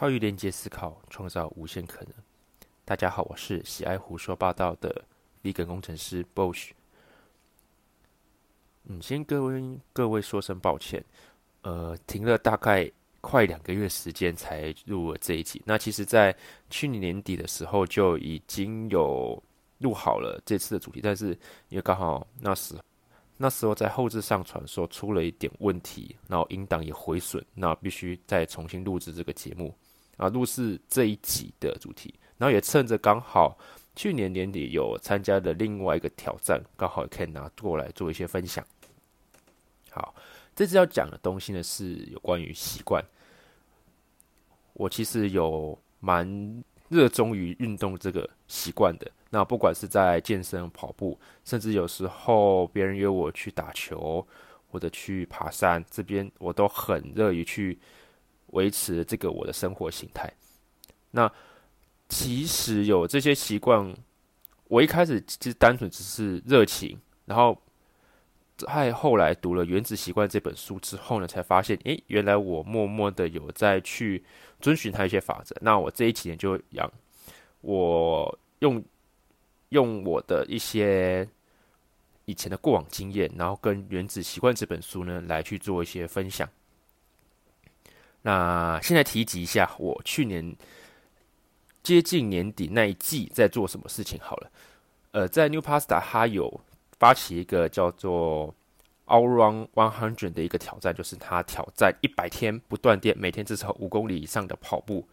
[0.00, 2.14] 跨域连接思考，创造无限可能。
[2.86, 5.04] 大家好，我是喜爱胡说八道的
[5.42, 6.70] 离岗工程师 Bosch。
[8.84, 11.04] 嗯，先各位各位说声抱歉，
[11.60, 12.90] 呃，停了大概
[13.20, 15.60] 快两个月时间才录了这一集。
[15.66, 16.34] 那其实，在
[16.70, 19.42] 去年年底的时候就已经有
[19.80, 21.38] 录好了这次的主题，但是
[21.68, 22.74] 因为刚好那时
[23.36, 29.74] 那时候在后置上传说出了一点问题，然后音档也毁损，那必须再重新录制这个节目
[30.20, 32.14] 啊，录制这一集的主题。
[32.36, 33.58] 然后也趁着刚好
[33.96, 38.64] 去年年底有参加的另外一个挑战，刚好也可以拿过来做一些分享。
[39.90, 40.14] 好，
[40.54, 43.02] 这次要讲的东西呢是有关于习惯。
[44.74, 49.10] 我其实有蛮热衷于运动这个习惯的。
[49.30, 54.26] 那不管是在健身、跑步，甚至有时候别人约我去打球
[54.70, 57.78] 或者去爬山，这边我都很乐于去
[58.52, 60.32] 维持这个我的生活形态。
[61.10, 61.30] 那
[62.08, 63.94] 其实有这些习惯，
[64.68, 67.56] 我一开始其实单纯只是热情，然后
[68.56, 74.24] 在后来读了《原子习惯》这本书之后呢，才发现，诶，原来我默默的有在去
[74.60, 75.56] 遵循它一些法则。
[75.60, 76.90] 那我这一几年就养
[77.60, 78.82] 我用。
[79.70, 81.24] 用我的一些
[82.24, 86.48] 以前的过往经验，然后跟《原子习惯》这本书呢来去做一些分享。
[88.22, 90.54] 那现在提及一下，我去年
[91.82, 94.50] 接近年底那一季在做什么事情好了。
[95.12, 96.60] 呃，在 New Pasta 它有
[96.98, 98.54] 发起一个叫做
[99.06, 105.08] All Run One Hundred 的一个挑战，就是它挑战一百天不断电，每天至少五公里以上的跑步。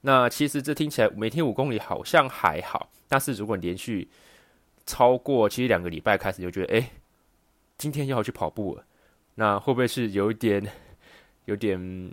[0.00, 4.08] 那其实这听起来每天五公里好像还好，但是如果连续
[4.84, 6.90] 超过其实两个礼拜开始就觉得，哎，
[7.78, 8.84] 今天要去跑步了，
[9.36, 10.64] 那会不会是有一点
[11.46, 12.12] 有点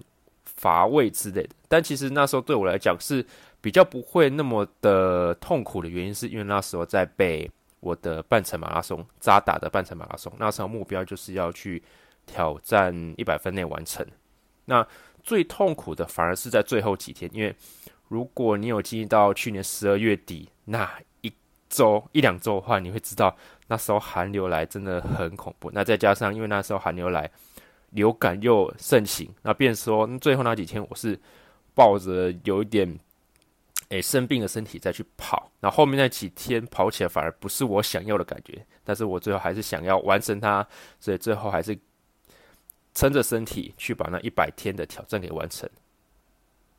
[0.65, 1.49] 乏味之类的？
[1.67, 3.23] 但其实那时候对我来讲是
[3.61, 7.47] 比较不会那么的痛苦的原因，是因为那时候在被
[7.81, 11.83] 我的半程马拉松扎打的半程马拉松，那时候目标就是要去
[12.25, 14.03] 挑战一百分内完成。
[14.65, 14.83] 那
[15.21, 17.55] 最痛苦的反而是在最后几天，因为
[18.07, 20.89] 如果你有经历到去年十二月底那
[21.21, 21.31] 一
[21.69, 23.35] 周一两周的话，你会知道
[23.67, 25.69] 那时候寒流来真的很恐怖。
[25.71, 27.29] 那再加上因为那时候寒流来，
[27.91, 31.19] 流感又盛行，那变说最后那几天我是
[31.73, 32.99] 抱着有一点
[33.89, 40.67] 诶生病的身体再去跑，那后面那几天跑起来反而不是我想要的感觉，但是我最后还是想要完成它，
[40.99, 41.77] 所以最后还是。
[42.97, 45.69] 撑着身体去把那一百天的挑战给完成。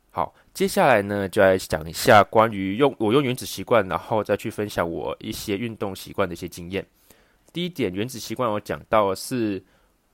[0.09, 6.83] 好，接下来呢，就来讲一下关于用我用原子习惯，然后再去分享我一些运动习惯的一些经验。
[7.53, 9.63] 第一点，原子习惯我讲到是，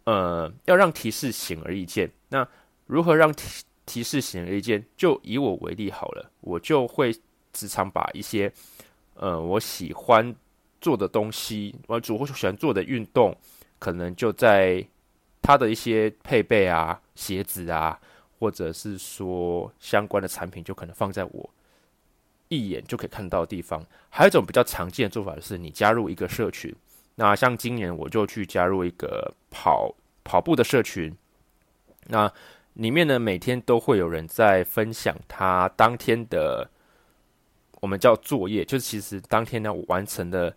[0.06, 2.12] 呃，要让提示显而易见。
[2.30, 2.48] 那
[2.86, 4.86] 如何让提提示显而易见？
[4.98, 7.12] 就以我为例好了，我就会
[7.54, 8.52] 时常把一些，
[9.16, 10.36] 呃，我喜欢
[10.82, 13.38] 做的东西，我主或喜欢做的运动，
[13.80, 14.86] 可能就在。
[15.46, 18.00] 它的一些配备啊、鞋子啊，
[18.40, 21.50] 或者是说相关的产品，就可能放在我
[22.48, 23.86] 一眼就可以看到的地方。
[24.10, 26.74] 还有一种比较常见的做法是，你加入一个社群。
[27.16, 29.94] 那像今年我就去加入一个跑
[30.24, 31.16] 跑步的社群，
[32.08, 32.32] 那
[32.74, 36.68] 里面呢每天都会有人在分享他当天的
[37.82, 40.56] 我们叫作业，就是其实当天呢我完成的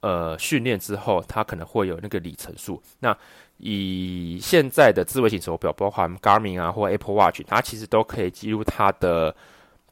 [0.00, 2.82] 呃训练之后，他可能会有那个里程数。
[2.98, 3.16] 那
[3.56, 9.34] 以现在的智慧型手表，包含 Garmin 啊或 Apple Watch，它其实都可以记录它的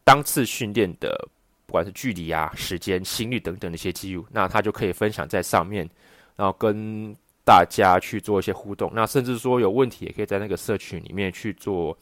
[0.04, 1.28] 当次训练的，
[1.66, 5.88] 不管是距离啊、时间、心率等等的一些记录，那它就可以分享在上面，
[6.36, 7.14] 然后跟
[7.44, 8.90] 大家去做一些互动。
[8.94, 11.96] 那甚至说有问题，也可以在那个社群里面去做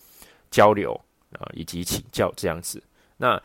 [0.50, 0.92] 交流
[1.32, 2.82] 啊，以及请教这样子。
[3.16, 3.40] 那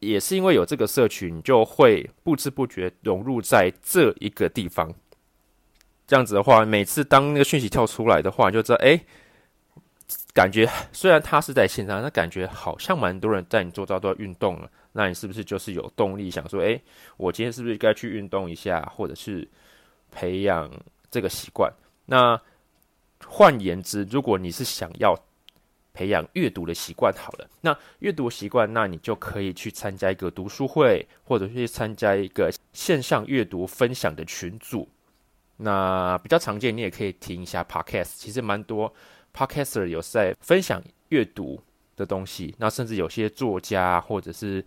[0.00, 4.92] 也是因为有这个社群，就会不知不觉融入在这一个地方。
[6.06, 9.00] 这样子的话，每次当那个讯息跳出来的话，就知道，哎，
[10.34, 14.68] 感觉虽然他是在线上，但感觉好像蛮多人在你做到都要运动了。
[14.92, 16.78] 那你是不是就是有动力想说，哎，
[17.16, 19.48] 我今天是不是该去运动一下，或者是
[20.10, 20.70] 培养
[21.08, 21.72] 这个习惯？
[22.04, 22.38] 那
[23.24, 25.16] 换言之，如果你是想要
[25.92, 34.88] 培养阅读的习惯，好了，那阅读习惯，那你就可以去参加一个读书会，或者去参加一个线上阅读分享的群组。
[35.56, 38.92] 那比较常见，你也可以听一下 podcast，其实蛮多
[39.36, 41.60] podcaster 有在分享阅读
[41.96, 42.54] 的东西。
[42.58, 44.64] 那甚至有些作家或者是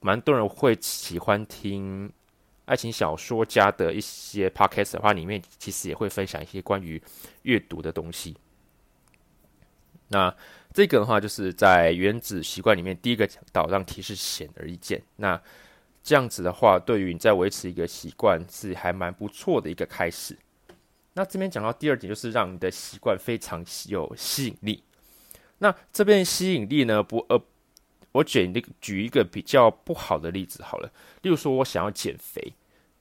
[0.00, 2.12] 蛮多人会喜欢听
[2.64, 7.00] 爱情小说家的一些 podcast 的话，里面其实也会分享一些关于
[7.42, 8.36] 阅读的东西。
[10.08, 10.34] 那
[10.74, 15.02] 这个的话，就是在原子习惯里面第一个讲到，让提示显而易见。
[15.16, 15.40] 那
[16.02, 20.36] 这样子的话，对于你在维持一个习惯是还蛮不错的一个开始。
[21.14, 24.82] 那这边讲到第二点，就是让你的习惯非常有吸引力。
[25.58, 27.40] 那这边吸引力呢，不呃，
[28.12, 30.90] 我举一个举一个比较不好的例子好了。
[31.22, 32.52] 例如说，我想要减肥，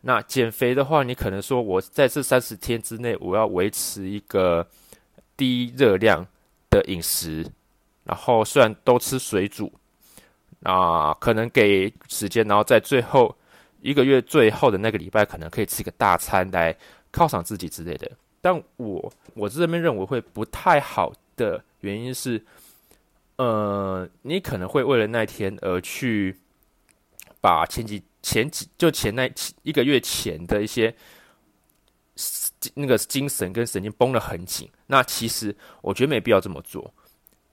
[0.01, 4.67] 那减肥的话，你可能说我在这三十天之内，我要维持一个
[5.35, 6.25] 低热量
[6.69, 7.45] 的饮食，
[8.03, 9.71] 然后虽然都吃水煮。
[10.63, 13.35] 那可能给时间，然后在最后
[13.81, 16.71] 一个月最后的那个礼拜，可能可以吃一个大餐来
[17.11, 18.11] 犒赏自己之类的。
[18.41, 22.43] 但我我这边认为会不太好的原因是，
[23.37, 26.35] 呃，你可能会为了那一天而去
[27.39, 29.29] 把前几前几就前那
[29.63, 30.93] 一个月前的一些
[32.73, 34.69] 那个精神跟神经绷得很紧。
[34.87, 36.93] 那其实我觉得没必要这么做，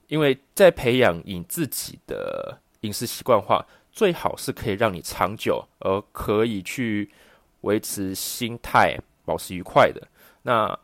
[0.07, 2.59] 因为在培养你自己的。
[2.83, 7.11] 饮食习惯化最好是可以让你长久，而可以去
[7.59, 8.97] 维持心态
[9.29, 10.01] 保持愉快的。
[10.41, 10.79] 那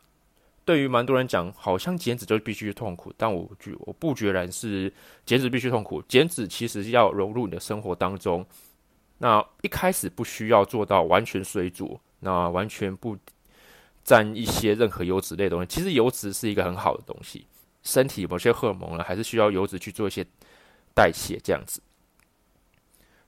[0.63, 4.93] 对于蛮多人讲，好像减脂就必须痛苦，但我觉我不觉然是
[5.25, 5.99] 减脂必须痛苦。
[6.03, 8.45] 减脂其实要融入你的生活当中。
[9.17, 13.17] 那一开始不需要做到完全水煮，那完全不
[14.03, 15.65] 沾一些任何油脂类东西。
[15.67, 17.47] 其实油脂是一个很好的东西，
[17.81, 20.23] 身体某些荷尔蒙呢，还是需要油脂去做一些
[20.93, 21.81] 代谢，这样子。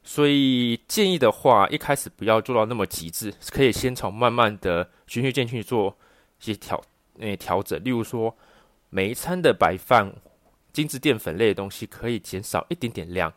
[0.08, 5.94] 所以建议的话，一开始不要做到那么极致，可以先从慢慢的循序渐进做
[6.40, 6.82] 一些调
[7.20, 7.78] 诶调整。
[7.84, 8.34] 例如说，
[8.90, 10.10] 每一餐的白饭、
[10.72, 13.32] 精致淀粉类的东西可以减少一点点量，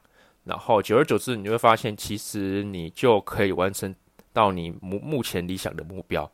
[0.44, 3.92] 然后久而久之，你会发现其实你就可以完成
[4.32, 6.30] 到你目目前理想的目标。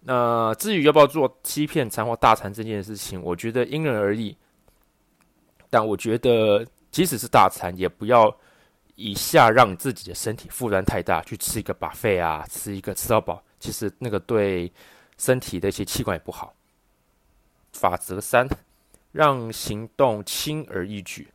[0.00, 4.36] 那至于要不要做欺骗餐或大餐这件事情，我觉得因人而异。
[5.70, 8.36] 但我觉得即使是大餐，也不要。
[8.94, 14.70] 以下让自己的身体负担太大，去吃一个把肺啊，吃一个吃到饱，其实那个对
[15.16, 16.54] 身体的一些器官也不好。
[17.72, 18.46] 法则三，
[19.12, 21.28] 让行动轻而易举。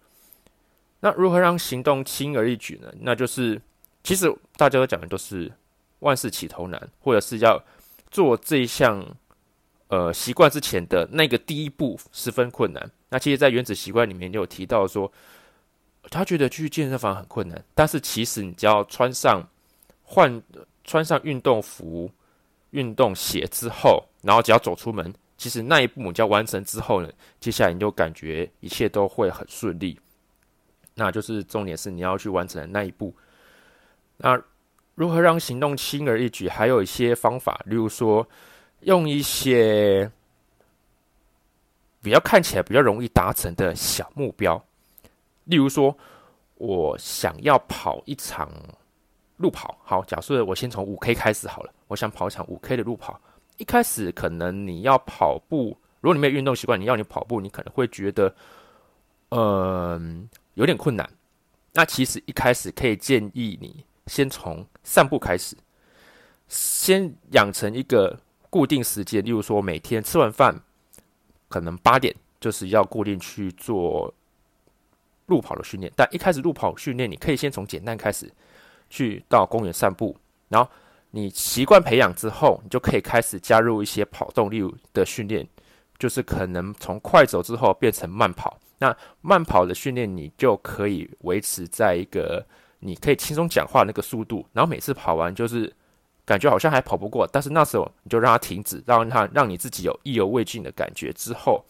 [0.99, 2.93] 那如何让行动轻而易举呢？
[2.99, 3.59] 那就是
[4.03, 5.51] 其实大家都讲的都是
[5.99, 7.61] 万事起头难，或者是要
[8.11, 9.03] 做这一项
[9.87, 12.91] 呃习惯之前的那个第一步十分困难。
[13.09, 15.11] 那其实，在原子习惯里面就有提到说。
[16.09, 19.45] 他觉得去健身房很困难，但是其实你只要穿上
[20.03, 20.41] 换
[20.83, 22.09] 穿上运动服、
[22.71, 29.99] 运动鞋之后，然后只要走出门，其实那一步你就要完成之后呢，接下来你就感觉一切都会很顺利。
[30.95, 33.13] 那就是重点是你要去完成的那一步。
[34.17, 34.41] 那
[34.95, 36.49] 如何让行动轻而易举？
[36.49, 38.27] 还有一些方法，例如说
[38.79, 40.09] 用一些
[42.01, 44.59] 比较看起来比较容易达成的小目标。
[45.47, 45.97] 例如说，
[46.55, 48.51] 我想要跑一场
[49.37, 49.77] 路跑。
[49.83, 51.73] 好，假设我先从五 K 开始好了。
[51.87, 53.19] 我想跑一场五 K 的路跑。
[53.57, 58.35] 一开始可能你要跑步，如果你没有运动习惯，你要你跑步，你可能会觉得，
[59.29, 61.09] 嗯，有点困难。
[61.73, 65.55] 那其实一开始可以建议你先从散步开始，
[66.47, 69.23] 先养成一个固定时间。
[69.23, 70.61] 例如说，每天吃完饭，
[71.47, 74.13] 可能八点就是要固定去做。
[75.27, 78.29] 路跑的训练，但一开始路跑训练，你可以先从简单开始，
[78.89, 80.17] 去到公园散步，
[80.49, 80.69] 然后
[81.11, 84.63] 你习惯培养之后，你就可以开始加入一些跑动力
[84.93, 85.47] 的训练，
[85.99, 88.57] 就是可能从快走之后变成慢跑。
[88.79, 92.45] 那慢跑的训练，你就可以维持在一个
[92.79, 95.73] 你可以轻松讲话那个速度，然后每次跑完就是
[96.25, 101.65] 感觉好像还跑不过，但是那时候你就让它停止，让它让你自己有意犹未尽的感觉之后。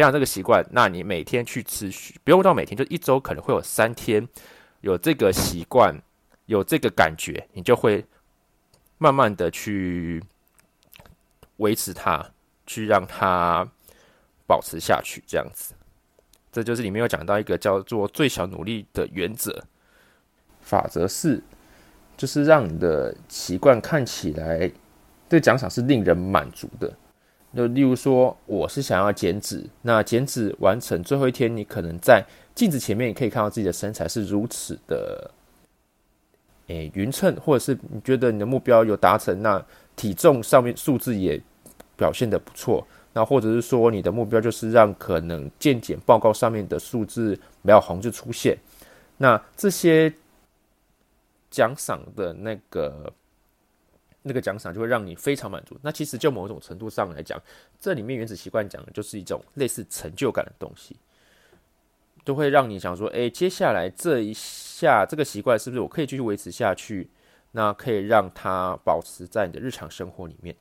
[0.00, 4.26] 培养这个习惯，那你每天去持续，不用到每天，就一周可能会有三天
[4.80, 5.94] 有这个习惯，
[6.46, 8.02] 有这个感觉，你就会
[8.96, 10.24] 慢慢的去
[11.58, 12.24] 维持它，
[12.66, 13.68] 去让它
[14.46, 15.74] 保持下去，这样子。
[16.50, 19.62] 这就是里面有讲到一个叫做最小努力的原则
[20.62, 21.42] 法则四，
[22.16, 24.72] 就是让你的习惯看起来
[25.28, 26.90] 对奖赏是令人满足的。
[27.54, 35.30] 就例如说，我是想要减脂，那减脂完成最后一天，你可能在镜子前面，你可以看到自己的身材是如此的，
[36.68, 39.60] 诶匀称，或者是你觉得你的目标有达成，那
[39.96, 41.40] 体重上面数字也
[41.96, 48.56] 表现的不错，那或者是说你的目标就是让可能健检报告上面的数字没有红字出现，
[49.16, 50.12] 那这些
[51.50, 53.12] 奖赏的那个。
[54.22, 55.78] 那个奖赏就会让你非常满足。
[55.82, 57.40] 那其实就某种程度上来讲，
[57.78, 60.96] 这里面原子习惯讲的就是一种类似成就感的东西。
[62.24, 67.08] 就会让你想说，哎，接下来这一下这个习惯是不是我可以继续维持下去？
[67.52, 70.54] 那可以让它保持在你的日常生活里面。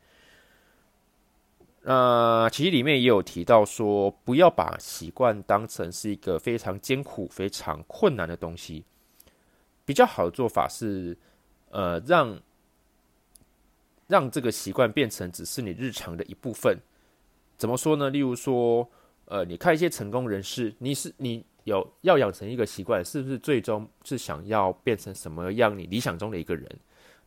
[1.82, 8.84] 那其实里面也有提到说，不要把习惯当成是一个非常艰苦、非常困难的东西。
[9.86, 11.18] 比较好的做法是，
[11.70, 12.40] 呃，让
[14.10, 16.78] 让这个习惯变成只是你日常的一部分。
[17.58, 18.10] 怎么说呢？
[18.10, 18.90] 例如说，
[19.26, 26.68] 呃，你看一些成功人士，你是你有要养成一个习惯，是不是最终是想要变成什么样你理想中的一个人？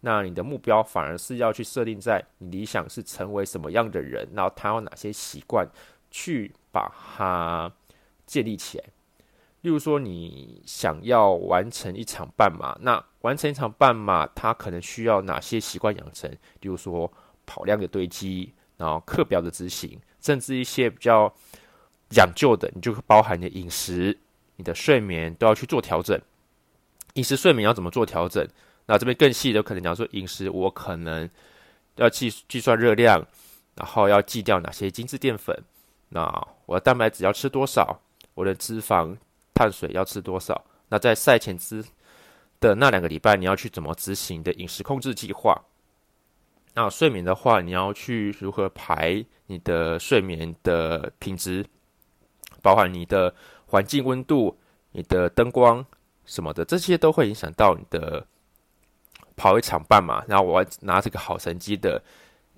[0.00, 5.64] 那你的目标反而是要去设定在你理想是成为什么样的人，然后他有哪些习惯，
[6.10, 7.72] 去把它
[8.26, 8.84] 建立起来。
[9.62, 16.30] 例如说，你想要完成一场半马，那完成一场半马，它可能需要哪些习惯养成？
[16.30, 17.10] 例如说，
[17.46, 21.32] 跑量的堆积，然后课表的执行，甚至一些比较
[22.10, 24.18] 讲究的，你就包含你的饮食、
[24.56, 26.20] 你的睡眠都要去做调整。
[27.14, 28.46] 饮食、睡眠要怎么做调整？
[28.86, 31.30] 那这边更细的，可能讲说饮食，我可能
[31.96, 33.24] 要计计算热量，
[33.76, 35.56] 然后要记掉哪些精致淀粉。
[36.08, 38.00] 那我的蛋白质要吃多少？
[38.34, 39.16] 我的脂肪、
[39.54, 40.64] 碳水要吃多少？
[40.88, 41.84] 那在赛前之
[42.60, 45.60] 的那两个礼拜，你要去怎么执行你的饮食控制计划？
[46.74, 51.64] 那睡眠的话，你要去如何排你的睡眠的品质，
[52.60, 53.34] 包含你的
[53.66, 54.58] 环境温度、
[54.92, 55.84] 你的灯光
[56.24, 58.26] 什么的，这些都会影响到你的。
[59.34, 62.00] 跑一场半马，然后我要拿这个好成绩的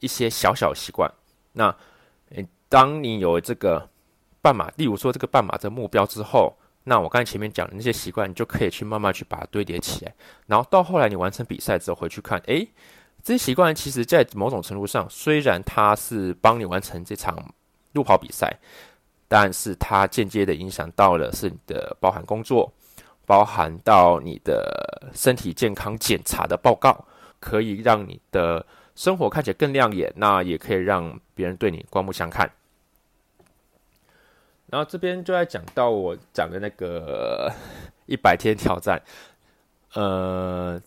[0.00, 1.08] 一些小小习惯。
[1.52, 1.74] 那，
[2.68, 3.88] 当你有这个
[4.42, 6.52] 半马，例如说这个半马的目标之后，
[6.84, 10.14] 那我刚才前面讲的那些习惯，你就可以去慢慢去把它堆叠起来。
[10.46, 12.68] 然后到后来你完成比赛之后回去看，诶，
[13.22, 17.36] 这些习惯其实在某种程度上，虽然它是帮你完成这场
[17.92, 18.56] 路跑比赛，
[19.26, 22.72] 但是它间接的影响到了是你的包含工作。
[23.26, 27.06] 包含到你的身体健康检查的报告，
[27.40, 32.46] 可以让你的生活看起来更亮眼，那也可以让别人对你刮目相看。
[34.74, 37.48] 然后这边就在讲到我讲的那个
[38.06, 39.00] 一百天挑战，
[39.92, 40.82] 呃，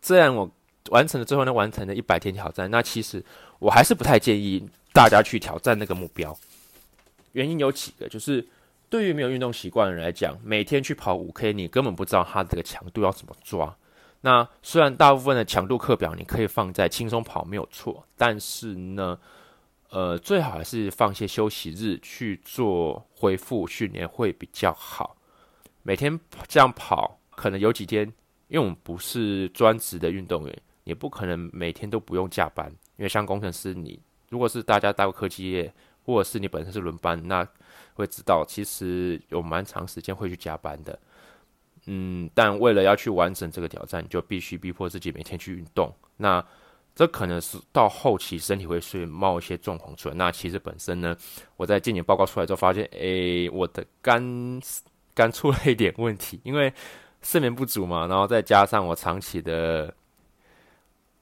[0.00, 0.50] 这样我
[0.90, 3.24] 完成了最后呢，完成了一百天挑战，那其实
[3.60, 6.36] 我还是不太建议大家去挑战那个目标，
[7.30, 8.44] 原因有几个，就是。
[8.90, 13.74] 对于没有运动习惯的人来讲，每天去跑五 K，你根本不知道它这个强度要怎么抓。
[14.20, 19.18] 那虽然大部分的强度课表你可以放在轻松跑没有错，但是呢，
[19.92, 25.14] 呃，最好还是放些休息日去做恢复训练会比较好。
[25.82, 26.18] 每天
[26.48, 28.06] 这样跑，可能有几天，
[28.48, 32.70] 因为我们不是专职的运动员，也不可能每天都不用加班。
[32.96, 35.70] 因为像工程师，你如果是大家待过科技业，
[36.06, 37.46] 或者是你本身是轮班，那
[37.92, 40.98] 会知道，其实有蛮长时间会去加班的，
[41.84, 45.92] 嗯，但为了要去完成这个挑战，就必须逼迫自己每天去运动。
[46.16, 46.42] 那
[46.94, 50.14] 这可能是到后期身体会是冒一些状况出来。
[50.14, 51.16] 那其实本身呢，
[51.56, 54.60] 我在健检报告出来之后发现，诶，我的肝
[55.14, 56.72] 肝出了一点问题，因为
[57.22, 59.94] 睡眠不足嘛，然后再加上我长期的，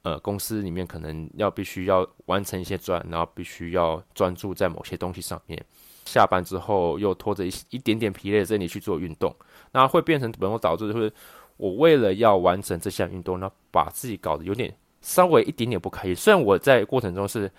[0.02, 5.64] 呃，公司里面可能要必须要完成一些专，然后必须要专注在某些东西上面。
[6.06, 9.32] 下班之后又拖着一一点点疲累的身体去做运动，
[9.70, 11.12] 那会变成本末导致，就是
[11.56, 16.14] 我为了要完成这项运动，那把自己搞得有点稍微一点点不开心。
[16.16, 17.50] 虽然我在过程中是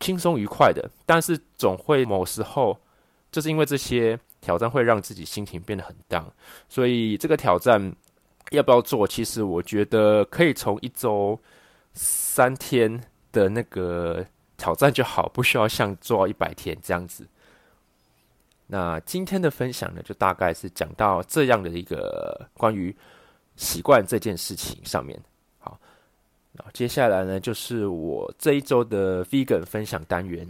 [0.00, 2.78] 轻松愉快的，但是总会某时候
[3.32, 6.26] 就是因为这些挑战会让自己心情变得很 down。
[6.68, 7.94] 所以这个挑战
[8.50, 9.06] 要不要做？
[9.06, 11.38] 其实我觉得可以从一周
[11.94, 13.02] 三天
[13.32, 14.24] 的那个
[14.56, 17.26] 挑战就好，不需要像做一百天这样子。
[18.68, 22.94] 那今天的分享呢，就大概是讲到这样的一个关于
[23.56, 25.20] 习惯这件事情上面。
[26.58, 30.48] 好，接下来呢，就是我这一周的 vegan 分享单元。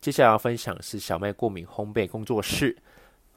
[0.00, 2.76] 接下来要分享是小麦过敏烘焙工作室，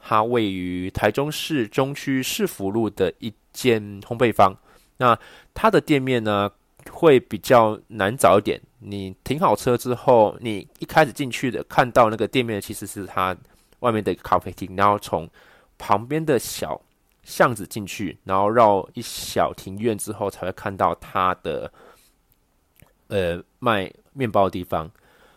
[0.02, 4.56] 它位于台中市中区市福路的一间烘焙坊。
[4.98, 5.18] 那
[5.54, 6.52] 它的店面呢，
[6.92, 8.60] 会比较难找一点。
[8.80, 13.36] 你停好车之后，你一开始进去的看到那个店面，其实是它。
[13.80, 15.26] 外面的一个咖啡厅，然后从
[15.78, 16.82] 旁边的小
[17.24, 21.72] 巷子进去，然后绕一小庭院之后，才会看到它的
[23.10, 24.90] 呃卖面包的地方。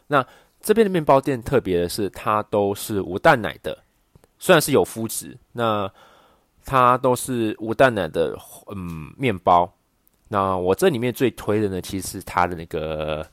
[0.07, 0.25] 那
[0.61, 3.77] 这边的面包店特别的是，它都是无蛋奶的，
[4.39, 5.91] 虽然是有麸质，那
[6.65, 8.39] 它都是无蛋奶的
[8.69, 9.71] 嗯面包。
[10.29, 13.27] 那我这里面最推的呢，其实是它的那个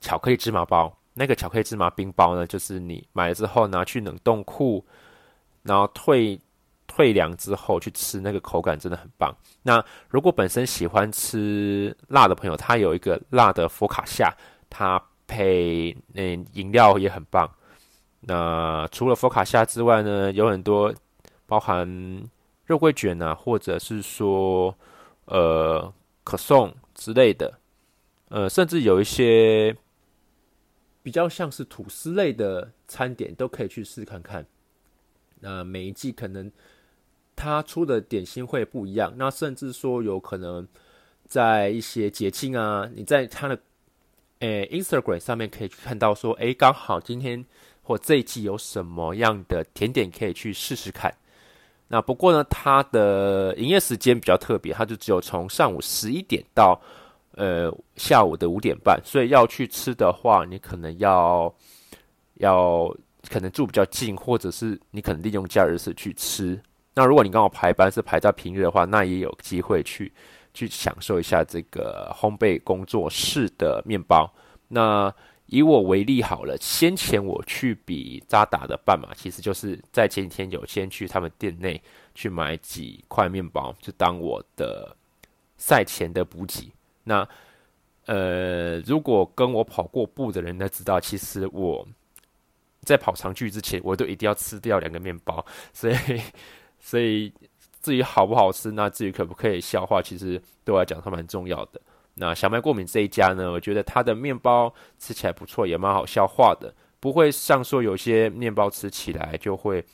[0.00, 0.96] 巧克力芝麻包。
[1.12, 4.84] 那个巧克力芝麻冰包呢，就是你买了之后拿去冷冻库，
[5.62, 6.38] 然后退
[6.96, 9.30] 退凉之后去吃，那个口感真的很棒。
[9.62, 14.34] 那如果本身喜欢吃辣的朋友，它有一个辣的佛卡夏，
[14.70, 16.22] 它配那
[16.54, 17.46] 饮料也很棒。
[18.20, 20.94] 那除了佛卡夏之外呢，有很多
[21.44, 21.86] 包含
[22.64, 24.74] 肉桂卷啊，或者是说
[25.26, 25.92] 呃
[26.24, 27.58] 可颂之类的，
[28.30, 29.76] 呃，甚至有一些
[31.02, 34.46] 比较像是吐司类的餐点，都可以去试看看。
[35.40, 36.50] 那每一季可能
[37.36, 40.66] 他出的点心会不一样，那甚至说有可能
[41.28, 43.58] 在一些节庆啊，你在他的
[44.40, 47.44] 诶 Instagram 上面可以去看到说，诶，刚好今天
[47.82, 51.14] 或这一季有什么样的甜点可以去试试看。
[51.88, 56.80] 那不过呢，它的营业时间比较特别，它就只有从上午十一点到
[57.32, 61.54] 呃下午的五点半，所以要去吃的话，你可能要
[62.38, 62.92] 要。
[63.28, 66.56] 可能住比较近，或者是你可能利用假日是去吃。
[66.98, 70.10] 那如果你刚好排班是排在平日的话，那也有机会去
[70.54, 74.32] 去享受一下这个烘焙工作室的面包。
[74.66, 81.78] 那以我为例好了，先前我去比扎达的半马，其实就是在前几天有先去他们店内
[82.14, 84.96] 去买几块面包，就当我的
[85.58, 86.72] 赛前的补给。
[87.04, 87.28] 那
[88.06, 91.86] 呃，如果跟我跑过步的人都知道，其实我。
[92.82, 96.22] 在跑长距之前，我都一定要吃掉两个面包，所以，
[96.80, 97.32] 所以
[97.80, 101.80] 至于好不好吃，那至于可不可以消化，其实对我来讲，它蛮重要的。
[102.14, 109.84] 那小麦过敏这一家呢，我觉得它的面包吃起来不错，也蛮好消化的，不会像说有些面包吃起来就会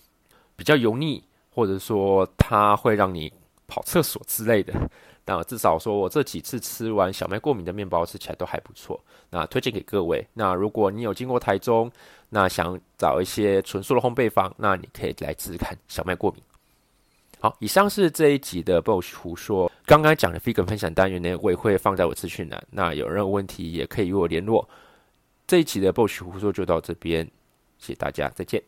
[0.55, 3.33] 比较油腻，或者说它会让你
[3.67, 4.73] 跑厕所之类的。
[5.25, 10.27] 那至少说我这几次吃完小麦过敏的面包吃起来都还不错，那推荐给各位。
[10.35, 11.91] 那如果你有经过台中，
[12.29, 16.43] 那想找一些纯素的烘焙坊，那你可以来试试看小麦过敏。
[17.43, 19.69] 好，以上是这一集的 BOSS 胡说。
[19.85, 22.64] 刚刚讲的 figure 分享单元呢，我也会放在我资讯栏。
[22.71, 24.69] 那有任何问题也可以与我联络。
[25.45, 27.29] 这一集的 BOSS 胡说就到这边，
[27.79, 28.62] 谢谢大家，再见。